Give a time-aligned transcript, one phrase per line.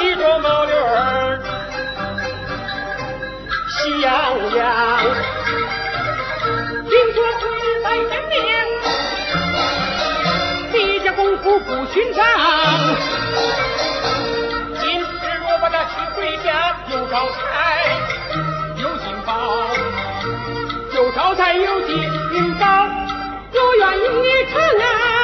[0.00, 1.38] 西装毛驴儿，
[3.68, 4.10] 喜洋
[4.56, 4.64] 洋。
[6.88, 7.44] 听说贵
[7.84, 8.40] 在贤良，
[10.72, 12.24] 你家功夫不寻常。
[14.80, 15.04] 今日
[15.44, 16.48] 我把他娶回家，
[16.90, 17.36] 有招财，
[18.78, 19.30] 有金宝，
[20.94, 22.88] 有招财，有金宝，
[23.52, 25.19] 有愿意成啊。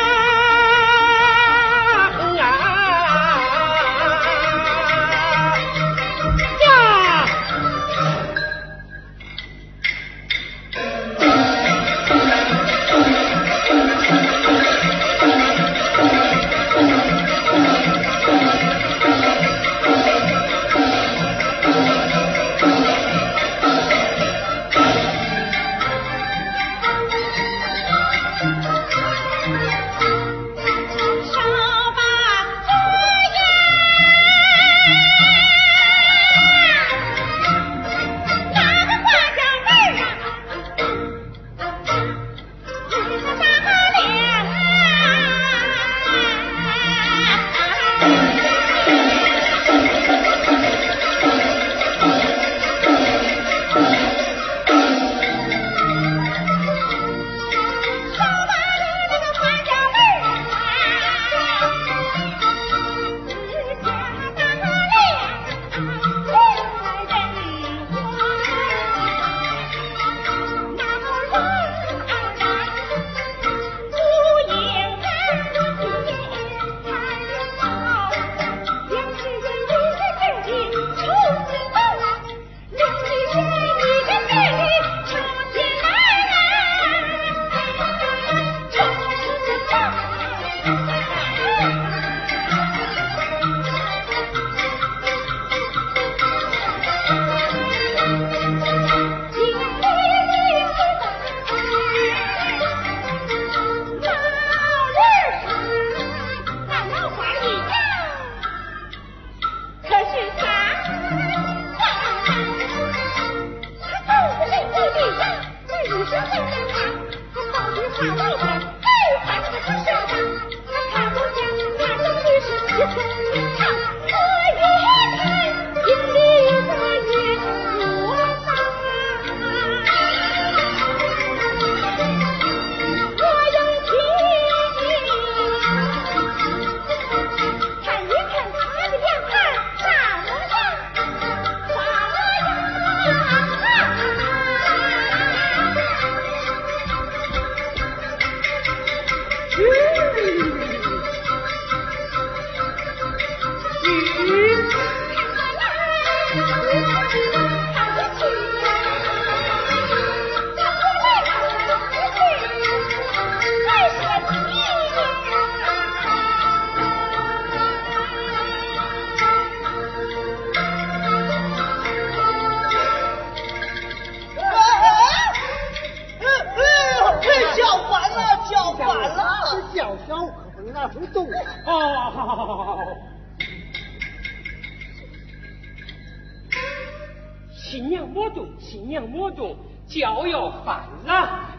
[187.69, 189.57] 新娘莫动，新娘莫动，
[189.89, 191.51] 脚要反了。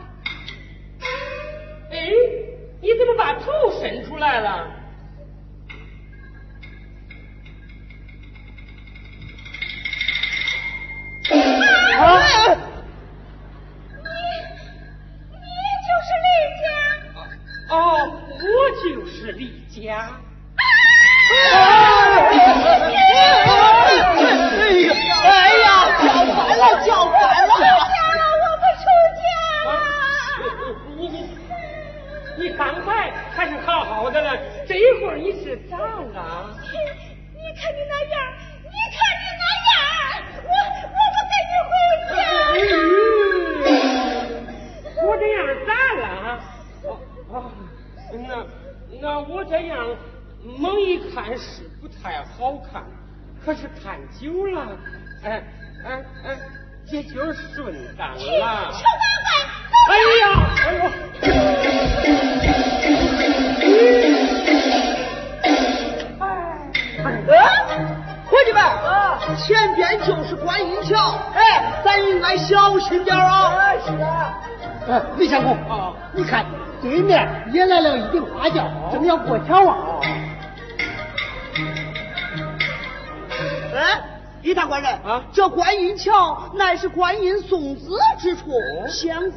[1.91, 2.09] 哎，
[2.81, 4.69] 你怎么把头伸出来了？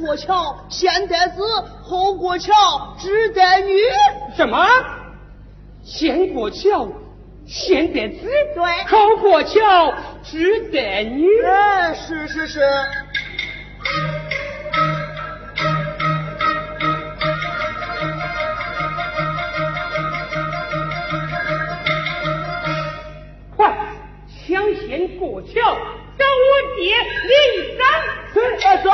[0.00, 1.42] 过桥先得子，
[1.82, 2.52] 后过桥
[2.98, 3.72] 只得女。
[4.36, 4.66] 什么？
[5.84, 6.88] 先过桥
[7.46, 11.26] 先得子，对，后过桥只得女。
[11.44, 12.60] 哎，是是是。
[24.48, 26.96] 抢先过桥，找我爹
[27.28, 27.80] 领三。
[28.82, 28.90] 走。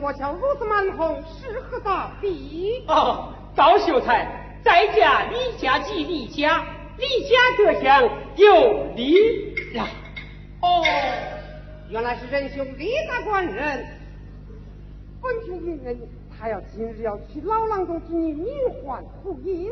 [0.00, 2.84] 过桥如此蛮横，是何大地？
[2.86, 6.64] 哦，高秀才，在家李家即李家，
[6.96, 9.86] 李家得享有李呀。
[10.62, 10.82] 哦，
[11.88, 13.86] 原来是仁兄李大官人。
[15.22, 15.98] 本听云人，
[16.38, 18.46] 他要今日要去老郎中替你名
[18.84, 19.70] 唤福音。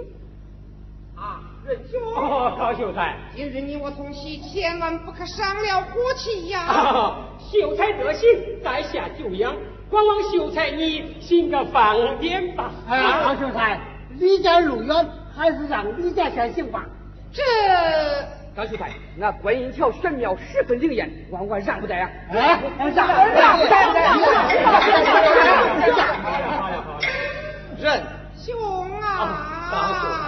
[1.18, 2.00] 啊，仁兄。
[2.14, 7.16] 哦，高秀才，今日你我同喜，千万不可伤了火气呀。
[7.40, 8.28] 秀才得信，
[8.62, 9.52] 在下久仰。
[9.90, 12.70] 光望秀才你行个方便吧。
[12.88, 16.84] 哎，高秀才，离家路远，还是让李家先行吧。
[17.32, 17.42] 这
[18.54, 22.08] 高秀才，那观音桥玄妙，十分灵验，万万让不得呀！
[22.30, 22.62] 哎，
[22.94, 23.72] 让让不得！
[27.80, 28.02] 人
[28.36, 29.66] 兄啊！
[29.70, 30.27] 圣人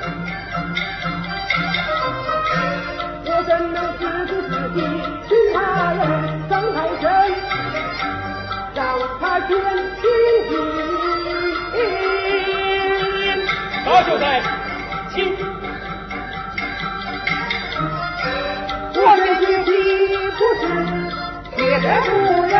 [21.81, 22.53] 是别的妇人。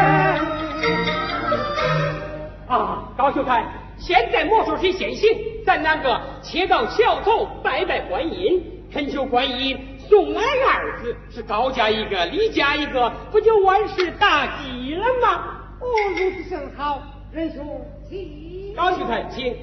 [2.67, 3.63] 啊，高秀才，
[3.97, 5.29] 现在莫说谁先行。
[5.63, 9.77] 咱两个且到桥头拜拜观音，恳求观音
[10.09, 15.43] 送俺儿子，是高家一个，李家一个，不就万事大吉了吗？
[15.79, 15.85] 哦，
[16.17, 18.73] 如此甚好，仁兄请。
[18.75, 19.55] 高秀才，请。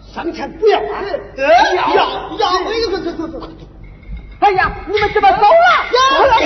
[0.00, 1.04] 上前不要啊！
[1.36, 2.06] 要要
[2.38, 3.46] 走走走走走。
[4.40, 5.46] 哎呀，你们怎么走了
[6.16, 6.26] ？Oh!
[6.30, 6.38] 高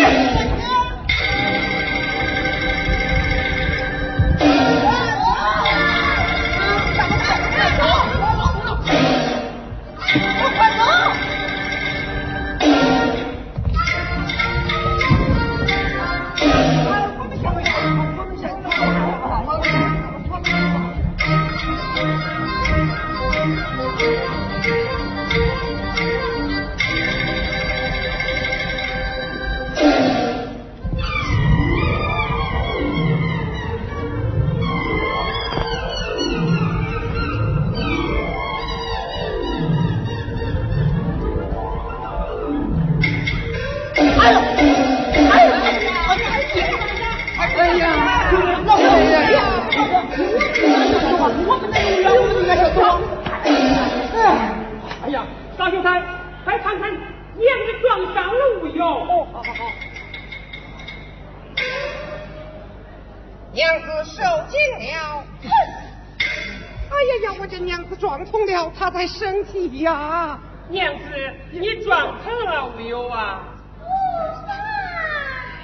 [69.82, 70.38] 呀。
[70.68, 71.04] 娘子，
[71.50, 73.40] 你撞疼了没有啊？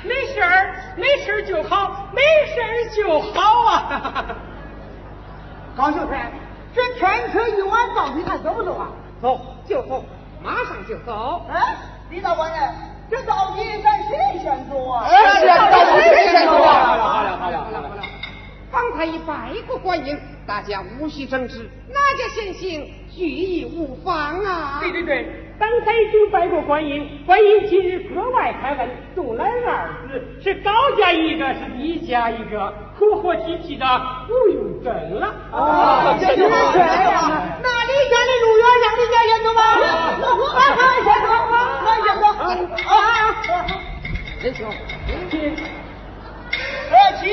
[0.05, 2.23] 没事儿，没事儿就好，没
[2.55, 4.25] 事儿就好啊！
[5.77, 6.31] 高秀才，
[6.75, 8.89] 这天车一晚，到底还走不走啊？
[9.23, 10.05] 走，就走，
[10.43, 11.47] 马上就走。
[11.51, 11.77] 哎，
[12.11, 12.75] 李大官人，
[13.11, 15.05] 这到底咱谁先走啊？
[15.09, 16.73] 哎，到底谁先走啊？
[16.85, 18.03] 好了好了好了好了好了，
[18.71, 24.79] 方才一拜过观音，大家无需争执，那家先行，举义无妨啊。
[24.81, 25.45] 对对对。
[25.59, 33.85] 刚才已经拜过观音，观音今日格外开恩，送来二子，是高家一个，是李家一个，和和气气的，
[34.27, 35.35] 不用争了。
[35.53, 36.89] 哦，这就是这样。
[37.63, 39.61] 那李家的路远，让李家先走吧。
[40.25, 40.73] 我先
[41.13, 41.21] 走，
[41.85, 42.25] 我先走。
[42.89, 42.97] 啊，
[44.41, 44.59] 仁兄，
[45.29, 45.33] 起，
[46.89, 47.29] 呃，起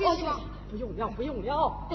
[0.00, 0.06] 不
[0.78, 1.88] 用了，不用了。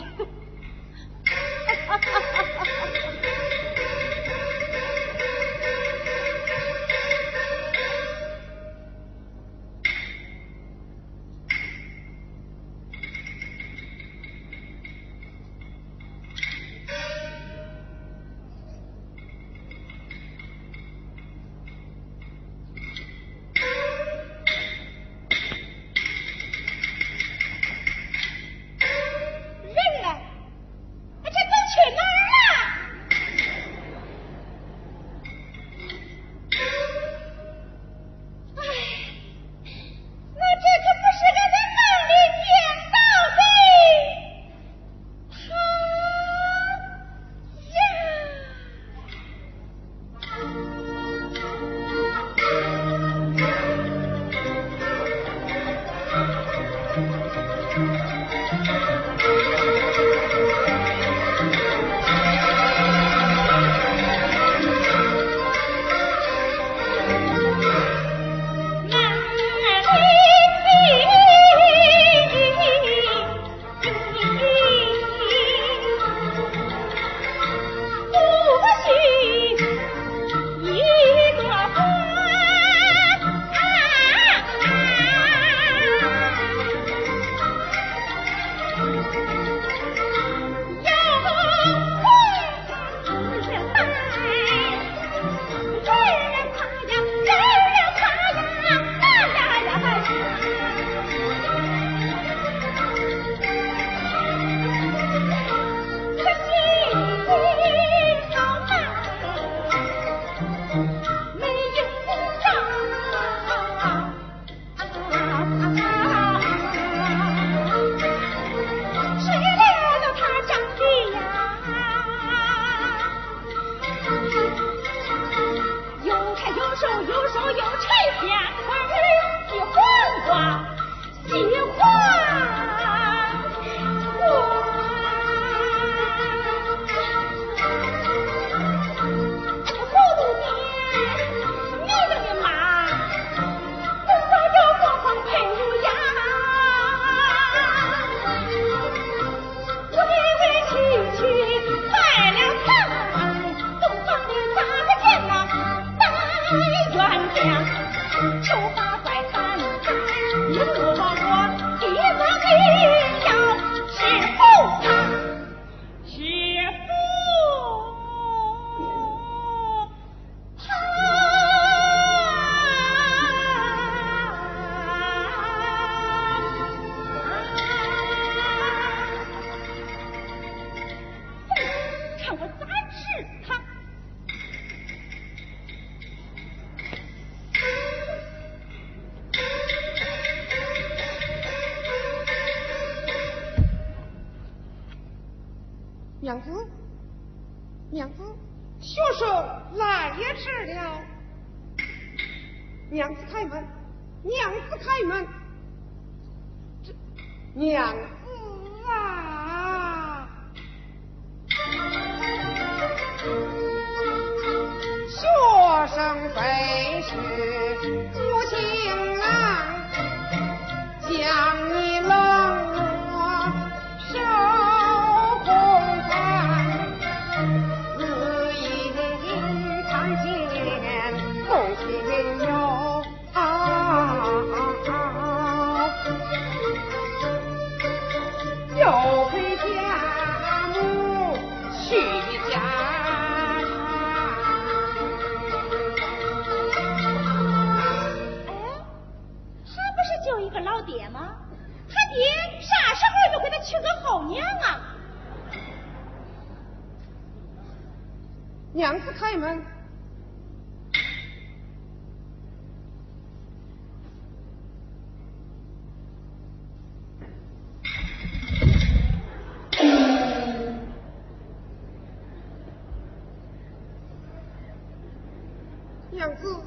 [276.25, 276.59] 娘子，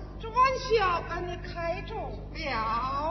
[1.08, 3.07] 把你开中了。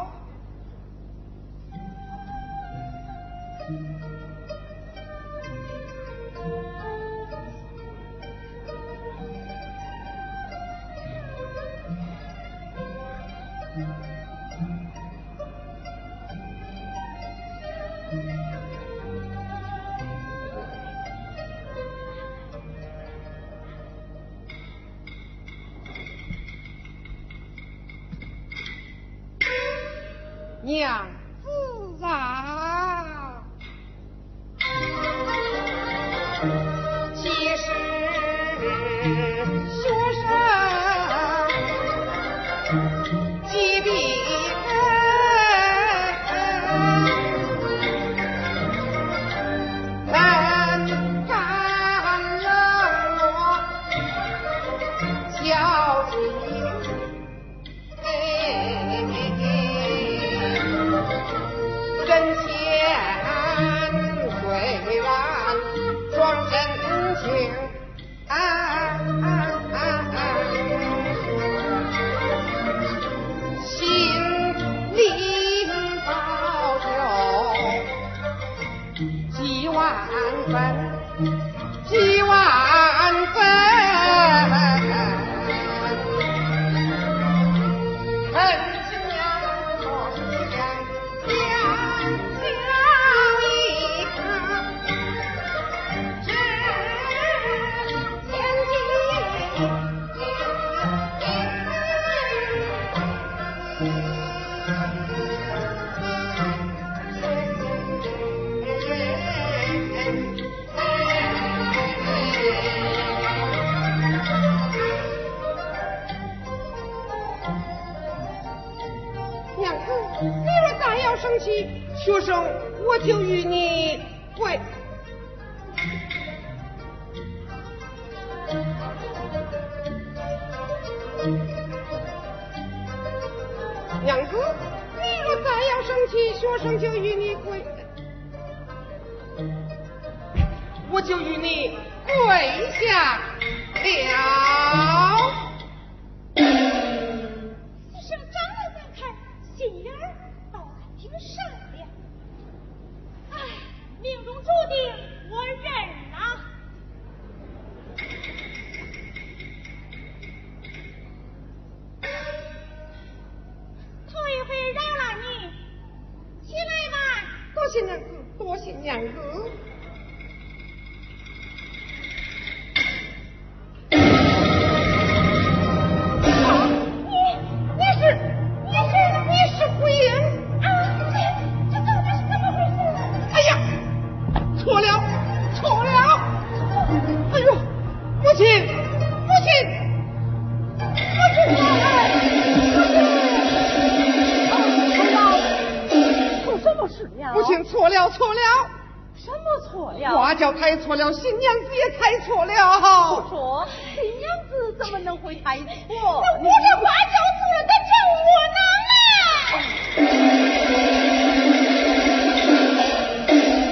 [199.28, 200.12] 什么错呀？
[200.16, 202.54] 花轿抬错了，新娘子也抬错了。
[202.54, 205.66] 我说，新娘子怎么能会抬错？
[205.68, 206.00] 那
[206.40, 207.92] 我是花轿做的正
[208.24, 208.60] 我囊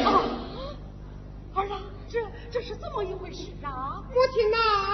[0.04, 0.12] 啊！
[0.12, 0.12] 啊，
[1.56, 2.20] 二郎，这
[2.52, 4.04] 这是怎么一回事啊？
[4.10, 4.85] 母亲呐、啊！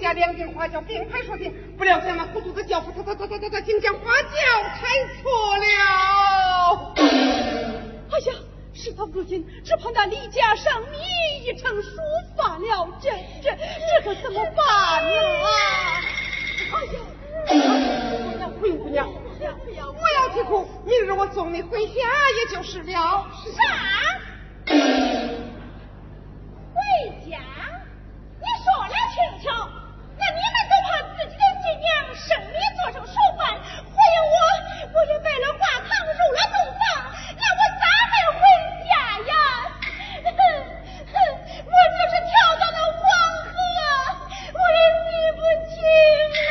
[0.00, 4.28] 家两件花轿并排说定，不料想那糊涂的轿夫，他他他他他他竟将花轿
[4.80, 4.86] 开
[5.20, 6.94] 错了。
[6.96, 8.34] 哎呀，
[8.72, 10.98] 事到如今，只怕那李家上你
[11.46, 11.90] 已成书
[12.36, 13.10] 法了，这
[13.42, 15.10] 这这可怎么办呢？
[16.72, 17.00] 哎呀！
[18.60, 19.54] 姑娘，姑娘，
[19.92, 23.26] 不要啼哭，明日我送你回家也就是了。
[23.56, 23.62] 啥？
[26.74, 26.76] 回
[27.30, 27.38] 家？
[29.18, 29.50] 你说来听听。
[30.16, 34.38] 那你们都怕自己的新娘生米做成熟饭，还有我，
[34.94, 36.80] 我也拜了挂堂，入了洞房，
[37.34, 38.40] 那我咋还回
[38.86, 38.94] 家
[39.26, 39.34] 呀？
[40.22, 40.30] 哼
[41.10, 41.14] 哼
[41.66, 43.02] 我就是跳到了黄
[43.42, 43.50] 河，
[44.54, 45.42] 我也洗不
[45.74, 45.82] 清
[46.46, 46.48] 啊！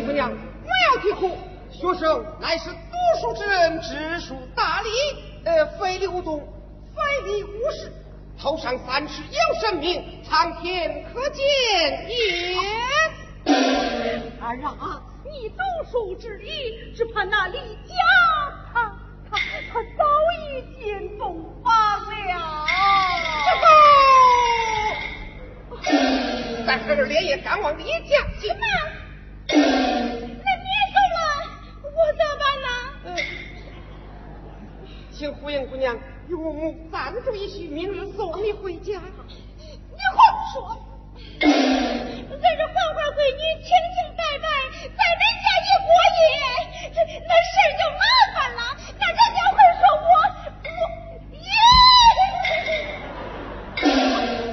[0.06, 1.36] 姑娘，不要啼哭，
[1.70, 4.88] 学生乃是读书之人，知书达理，
[5.44, 6.40] 呃，非流动，
[6.94, 7.92] 非礼勿视。
[8.40, 11.44] 头上三尺有神明，苍天可见
[12.08, 12.56] 也。
[14.40, 17.94] 儿啊，你读书之意，只怕那李家
[18.72, 18.96] 他
[19.30, 19.36] 他
[19.70, 20.04] 他早
[20.38, 21.70] 已进洞房
[22.26, 22.66] 了。
[26.66, 28.48] 但是连夜赶往李家去。
[28.48, 28.64] 吗？
[29.48, 31.20] 那你走了，
[31.82, 33.20] 我咋办呢？
[35.12, 35.98] 请胡英姑娘
[36.30, 38.92] 与我母暂住一宿，明日送你回家。
[39.58, 40.16] 你胡
[40.52, 40.78] 说！
[41.42, 41.50] 咱
[42.56, 44.46] 这花花闺女清清白白
[44.80, 46.22] 在人家一过夜，
[46.94, 48.62] 这那事儿就麻烦了。
[48.96, 50.08] 那人家会说我
[50.62, 50.80] 我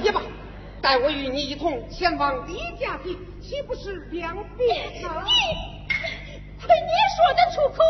[0.02, 0.18] 也罢，
[0.82, 5.24] 待我与你一同前往李家地，岂不是两便吗？
[5.24, 5.30] 你
[6.60, 7.84] 亏你说得出口，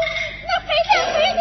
[0.46, 1.40] 那黑天黑地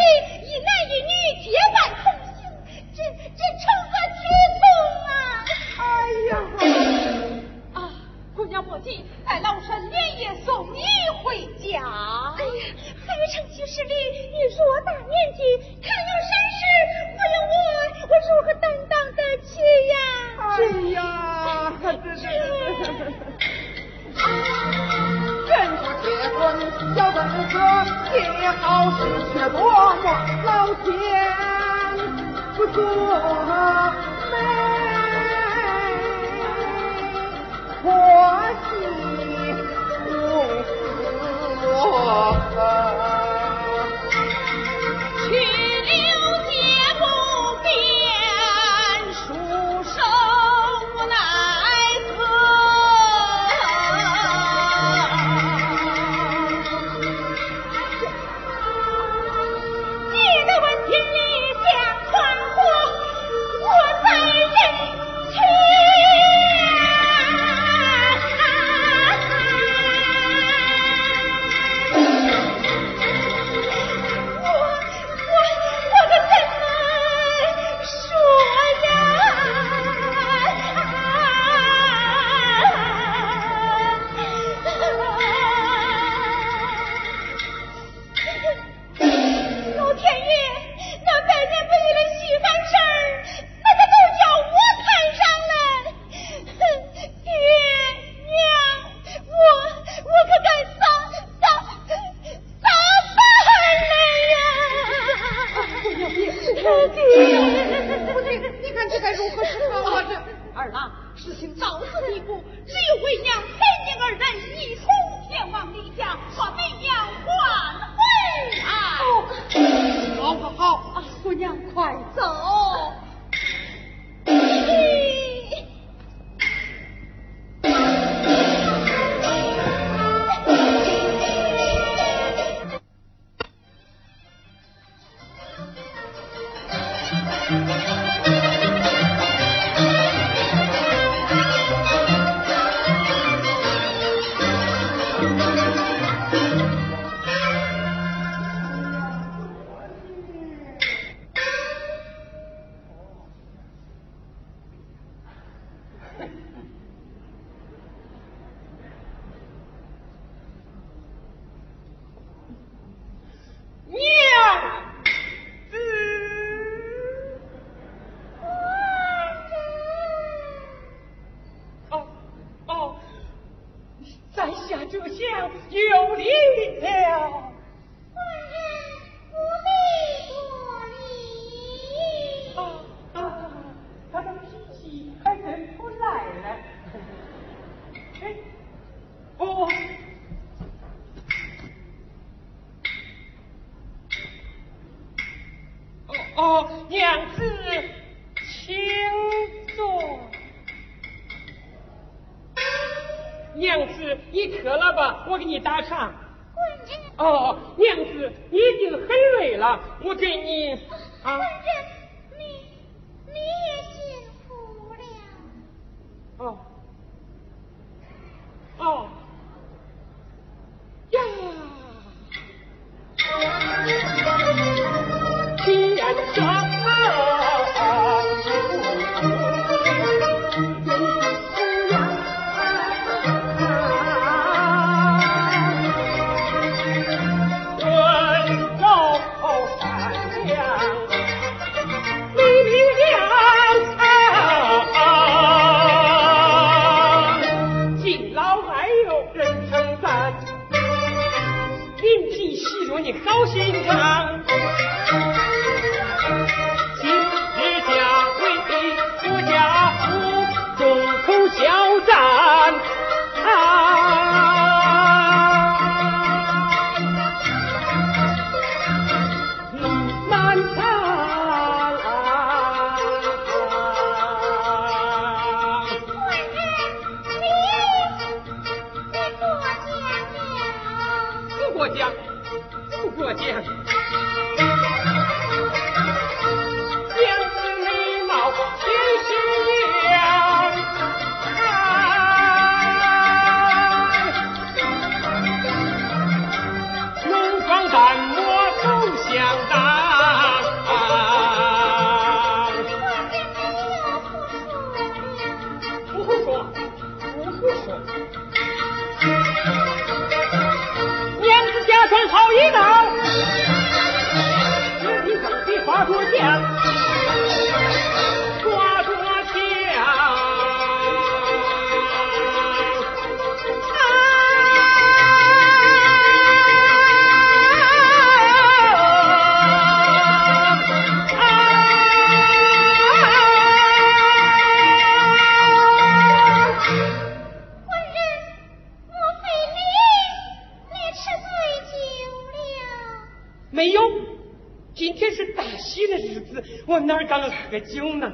[347.70, 348.32] 喝酒呢。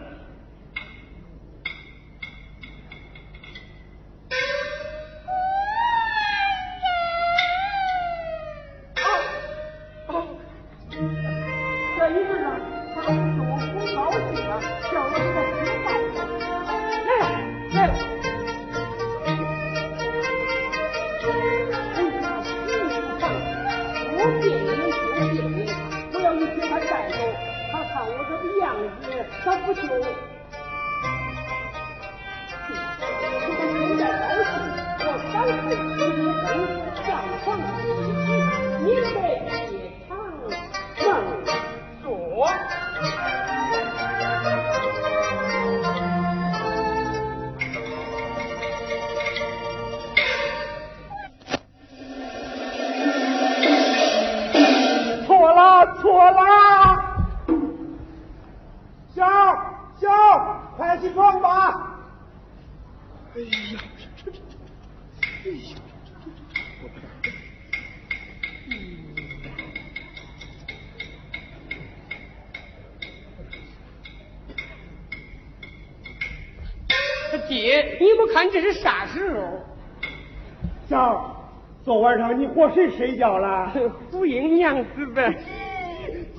[82.46, 83.72] 和谁睡觉了？
[84.10, 85.34] 福英娘子呗。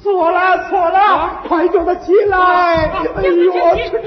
[0.01, 2.37] 错了错了，快叫他起来！
[3.17, 3.97] 哎呦，娘子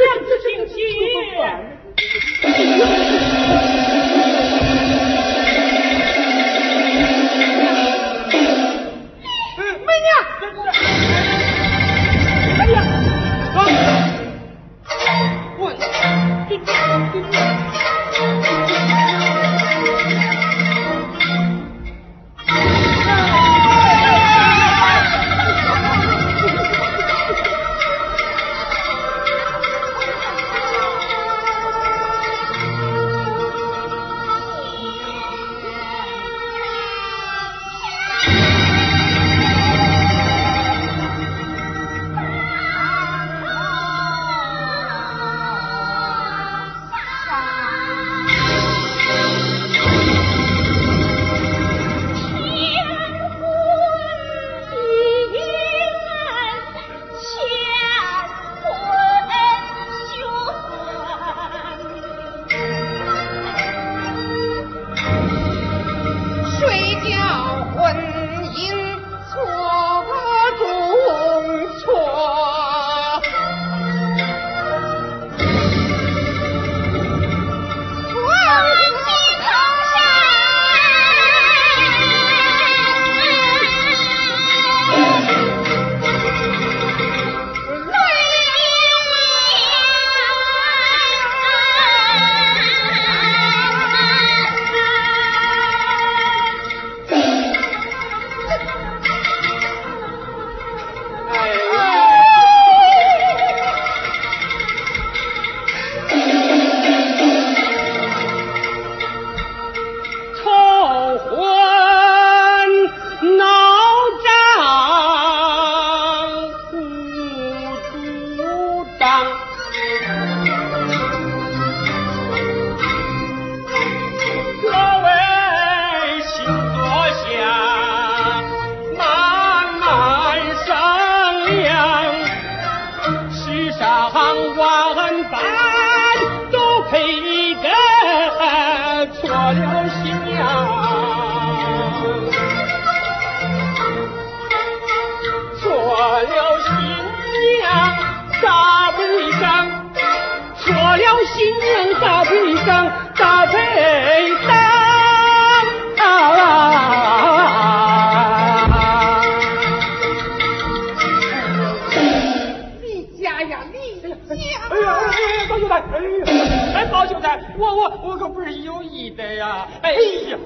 [168.99, 169.69] 记得呀。
[169.81, 170.39] 哎呀。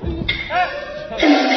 [0.51, 1.52] 哎。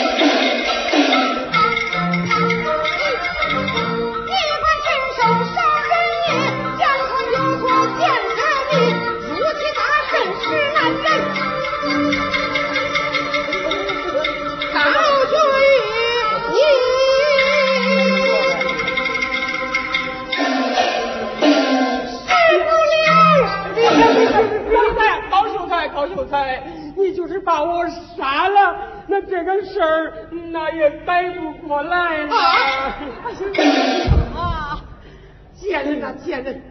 [36.43, 36.61] 贱人，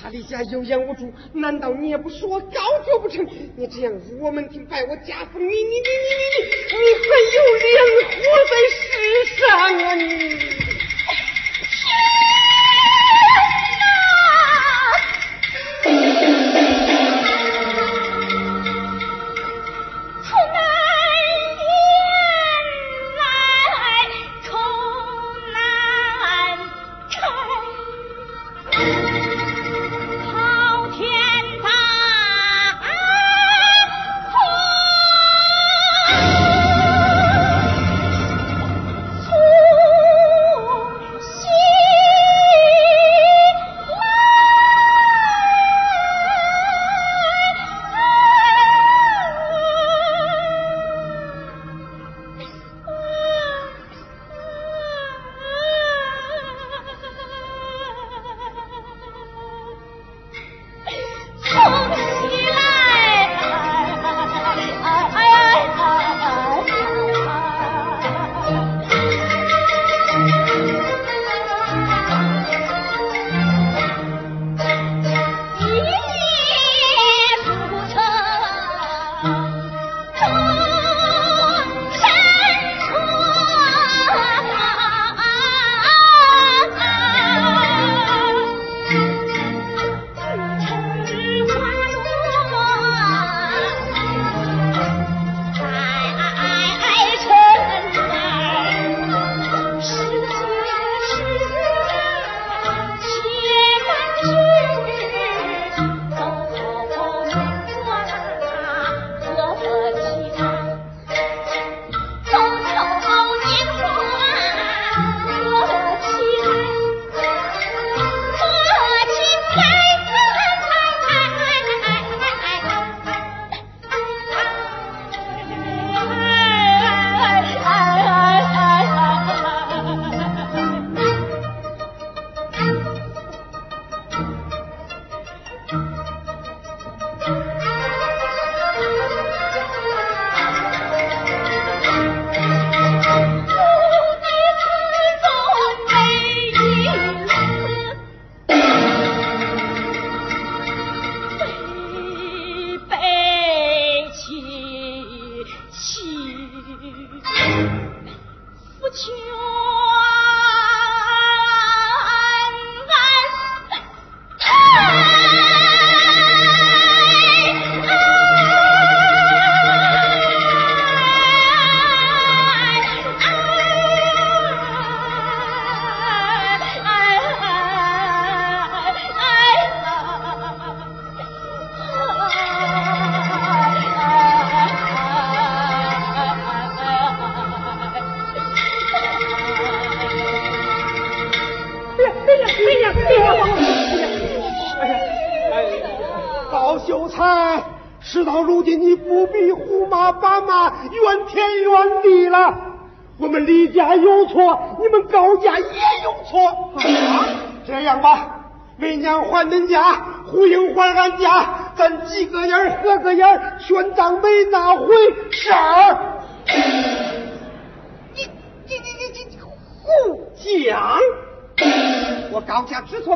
[0.00, 3.26] 他离家有眼无珠，难道你也不说高就不成？
[3.56, 7.66] 你这样辱我门庭，败我家风，你你你你你你，你还有脸
[8.08, 8.86] 活在世
[9.36, 9.40] 上
[9.84, 10.67] 啊你？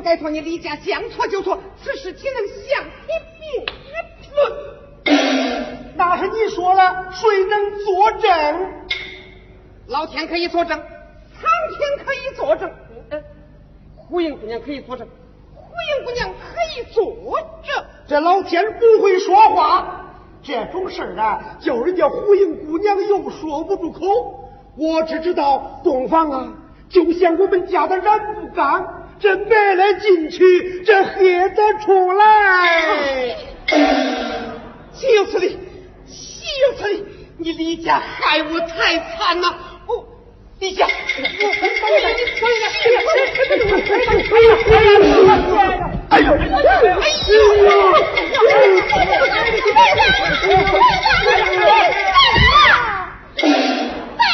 [0.02, 3.64] 拜托你李家，想错就错，此事岂能相提并
[4.34, 5.96] 论？
[5.96, 8.30] 那是你说了，谁能作证？
[9.86, 12.70] 老天可以作证，苍天可以作证，
[13.10, 13.22] 哎，
[13.96, 15.06] 胡英姑娘可以作证，
[15.54, 15.62] 胡
[15.98, 17.04] 英姑娘可以作
[17.62, 17.84] 证。
[18.08, 24.00] 这老天不会说话，这种事儿啊，叫人家胡英姑娘又说不出口。
[24.76, 26.52] 我只知道洞房啊，
[26.88, 29.01] 就像我们家的染布缸。
[29.22, 33.36] 这迈了进去，这黑的出来。
[34.92, 35.56] 岂此理！
[36.04, 36.42] 岂
[36.76, 37.04] 此理！
[37.38, 39.56] 你李家害我太惨了！
[39.86, 40.04] 我，
[40.58, 40.90] 李家，我
[46.08, 46.26] 哎呦！
[46.26, 46.42] 再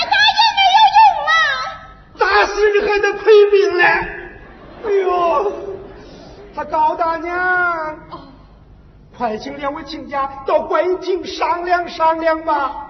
[0.08, 1.28] 打也没有用了。
[2.18, 3.20] 打死你还得赔
[3.52, 3.84] 命嘞！
[4.84, 5.52] 哎呦，
[6.54, 7.98] 他高大娘，
[9.16, 12.86] 快请两位亲家到官厅商量商量吧。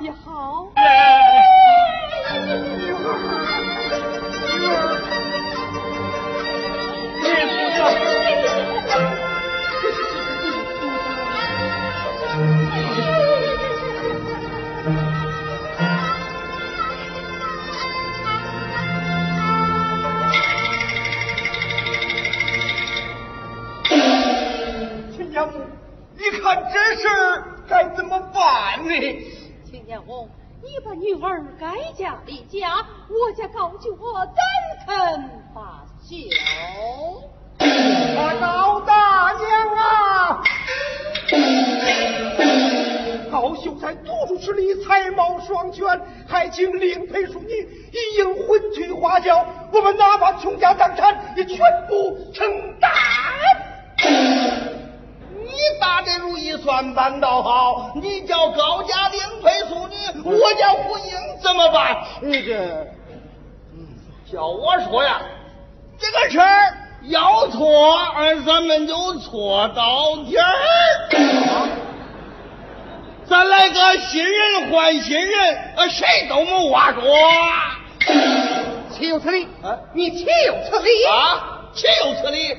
[79.98, 81.04] 你岂有此理！
[81.06, 82.52] 啊，岂有此理？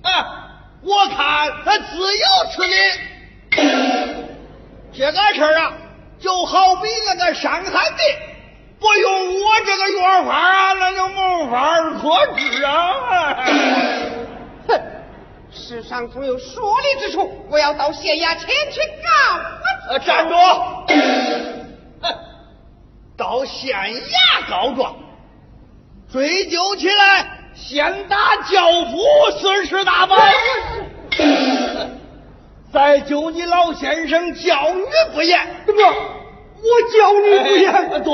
[0.00, 0.48] 啊，
[0.82, 2.72] 我看他自有此理。
[4.90, 5.74] 这个事儿啊，
[6.18, 7.70] 就好比那个《伤寒病》，
[8.80, 12.72] 不用我这个药方啊，那就没法可治啊。
[14.68, 14.80] 哼，
[15.52, 19.38] 世上总有说理之处，我要到县衙前去告
[19.90, 20.34] 呃，站住！
[22.00, 22.14] 哼
[23.18, 24.96] 到县衙告状，
[26.12, 28.16] 追究起来，先打
[28.50, 28.98] 教父
[29.38, 30.18] 损失大板，
[32.72, 34.84] 再揪你老先生教育
[35.14, 35.38] 不严。
[35.66, 35.80] 怎么？
[36.62, 37.72] 我教你不严？
[37.72, 38.12] 哎对，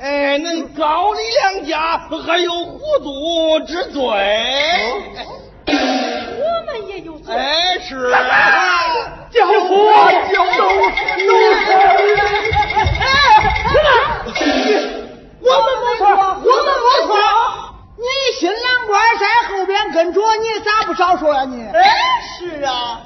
[0.00, 4.00] 哎，恁高丽两家还有糊涂之罪。
[5.68, 7.34] 我们也有罪。
[7.34, 8.18] 哎，是啊。
[9.30, 9.74] 教父，
[10.32, 10.56] 教父，
[15.48, 17.14] 我们没错，我们没错。
[17.98, 18.04] 你
[18.38, 21.64] 新郎官在后边跟着，你咋不少说呀你？
[21.64, 21.82] 哎，
[22.38, 23.00] 是啊，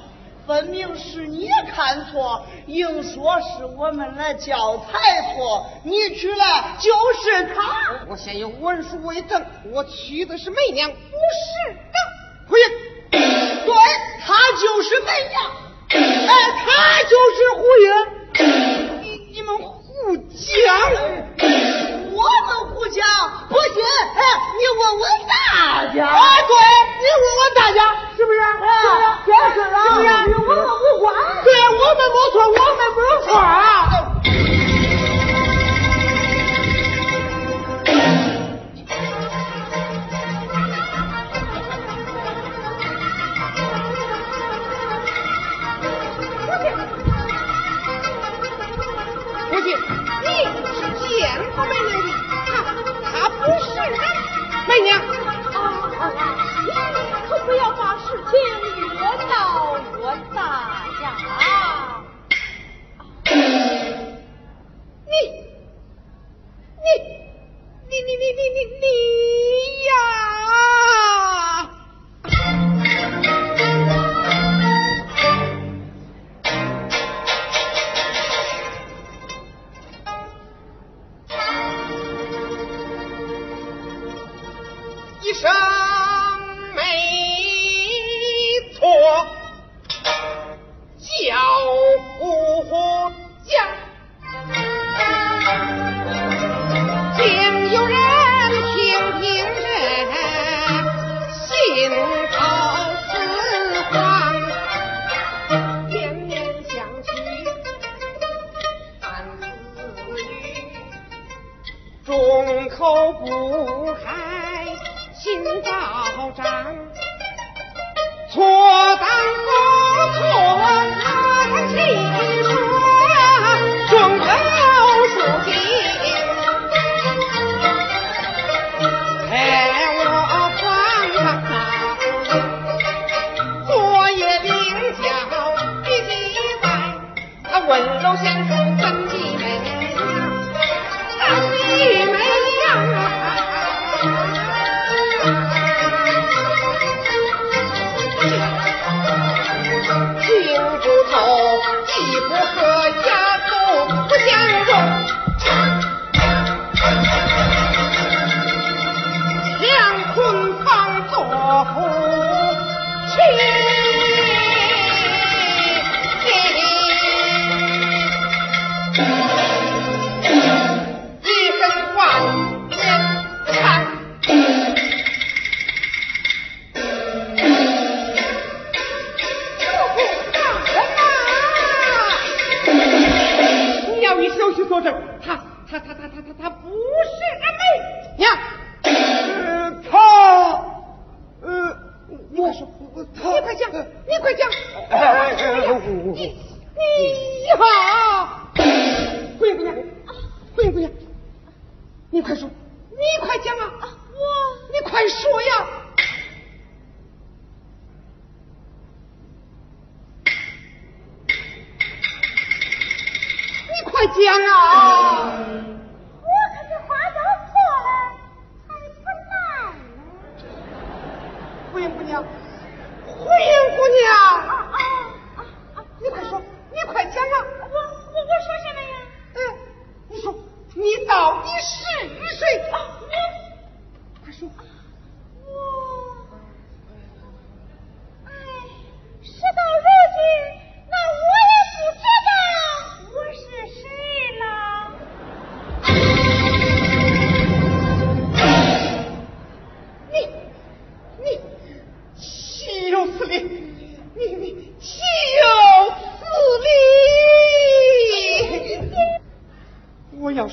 [0.46, 6.90] 分明是你看错，硬说是我们来教材错，你娶来就
[7.22, 8.06] 是他。
[8.08, 11.98] 我现有文书为证，我娶的是媚娘，不是的。
[12.48, 12.66] 回应。
[13.10, 13.74] 对，
[14.24, 15.42] 他就是媚娘，
[16.28, 16.34] 哎，
[16.64, 19.02] 他就是胡英。
[19.02, 19.56] 你你们
[20.04, 20.24] 胡讲！
[22.12, 23.04] 我们胡讲
[23.48, 23.82] 不信，
[24.16, 24.20] 哎，
[24.56, 25.32] 你问问大
[25.94, 25.96] 家。
[26.06, 26.52] 啊，对，
[26.98, 27.78] 你问问大家
[28.16, 28.38] 是不是？
[28.40, 28.42] 啊，
[29.26, 31.14] 这是啊，是啊与我们无关。
[31.44, 33.48] 对，我们没错，我们没错啊。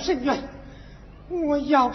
[0.07, 0.41] 我要申冤，
[1.29, 1.91] 我要